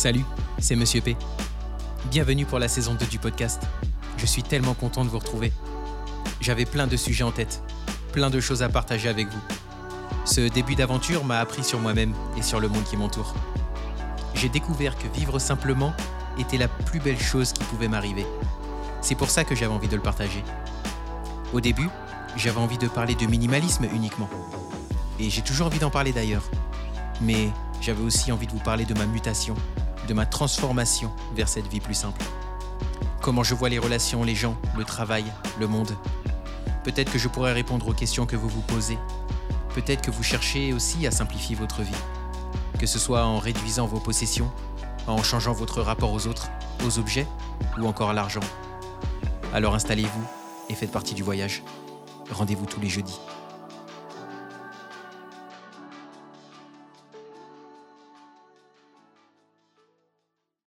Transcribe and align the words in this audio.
Salut, 0.00 0.24
c'est 0.58 0.76
Monsieur 0.76 1.02
P. 1.02 1.14
Bienvenue 2.10 2.46
pour 2.46 2.58
la 2.58 2.68
saison 2.68 2.94
2 2.94 3.04
du 3.04 3.18
podcast. 3.18 3.60
Je 4.16 4.24
suis 4.24 4.42
tellement 4.42 4.72
content 4.72 5.04
de 5.04 5.10
vous 5.10 5.18
retrouver. 5.18 5.52
J'avais 6.40 6.64
plein 6.64 6.86
de 6.86 6.96
sujets 6.96 7.22
en 7.22 7.32
tête, 7.32 7.62
plein 8.14 8.30
de 8.30 8.40
choses 8.40 8.62
à 8.62 8.70
partager 8.70 9.10
avec 9.10 9.28
vous. 9.28 9.42
Ce 10.24 10.40
début 10.40 10.74
d'aventure 10.74 11.22
m'a 11.26 11.38
appris 11.38 11.62
sur 11.62 11.80
moi-même 11.80 12.14
et 12.38 12.40
sur 12.40 12.60
le 12.60 12.68
monde 12.68 12.84
qui 12.84 12.96
m'entoure. 12.96 13.34
J'ai 14.32 14.48
découvert 14.48 14.96
que 14.96 15.06
vivre 15.08 15.38
simplement 15.38 15.92
était 16.38 16.56
la 16.56 16.68
plus 16.68 17.00
belle 17.00 17.20
chose 17.20 17.52
qui 17.52 17.62
pouvait 17.64 17.88
m'arriver. 17.88 18.24
C'est 19.02 19.16
pour 19.16 19.28
ça 19.28 19.44
que 19.44 19.54
j'avais 19.54 19.74
envie 19.74 19.88
de 19.88 19.96
le 19.96 20.02
partager. 20.02 20.42
Au 21.52 21.60
début, 21.60 21.90
j'avais 22.36 22.58
envie 22.58 22.78
de 22.78 22.88
parler 22.88 23.16
de 23.16 23.26
minimalisme 23.26 23.84
uniquement. 23.92 24.30
Et 25.18 25.28
j'ai 25.28 25.42
toujours 25.42 25.66
envie 25.66 25.78
d'en 25.78 25.90
parler 25.90 26.12
d'ailleurs. 26.12 26.44
Mais 27.20 27.50
j'avais 27.82 28.02
aussi 28.02 28.32
envie 28.32 28.46
de 28.46 28.52
vous 28.52 28.60
parler 28.60 28.86
de 28.86 28.94
ma 28.94 29.04
mutation, 29.04 29.56
de 30.08 30.14
ma 30.14 30.26
transformation 30.26 31.10
vers 31.34 31.48
cette 31.48 31.66
vie 31.68 31.80
plus 31.80 31.94
simple. 31.94 32.22
Comment 33.20 33.42
je 33.42 33.54
vois 33.54 33.68
les 33.68 33.78
relations, 33.78 34.24
les 34.24 34.34
gens, 34.34 34.56
le 34.76 34.84
travail, 34.84 35.24
le 35.58 35.66
monde? 35.66 35.96
Peut-être 36.84 37.12
que 37.12 37.18
je 37.18 37.28
pourrais 37.28 37.52
répondre 37.52 37.86
aux 37.88 37.92
questions 37.92 38.26
que 38.26 38.36
vous 38.36 38.48
vous 38.48 38.62
posez. 38.62 38.98
Peut-être 39.74 40.02
que 40.02 40.10
vous 40.10 40.22
cherchez 40.22 40.72
aussi 40.72 41.06
à 41.06 41.10
simplifier 41.10 41.54
votre 41.54 41.82
vie. 41.82 41.90
Que 42.78 42.86
ce 42.86 42.98
soit 42.98 43.24
en 43.24 43.38
réduisant 43.38 43.86
vos 43.86 44.00
possessions, 44.00 44.50
en 45.06 45.22
changeant 45.22 45.52
votre 45.52 45.82
rapport 45.82 46.12
aux 46.12 46.26
autres, 46.26 46.48
aux 46.86 46.98
objets 46.98 47.26
ou 47.78 47.86
encore 47.86 48.10
à 48.10 48.14
l'argent. 48.14 48.40
Alors 49.52 49.74
installez-vous 49.74 50.24
et 50.68 50.74
faites 50.74 50.92
partie 50.92 51.14
du 51.14 51.22
voyage. 51.22 51.62
Rendez-vous 52.30 52.66
tous 52.66 52.80
les 52.80 52.88
jeudis. 52.88 53.20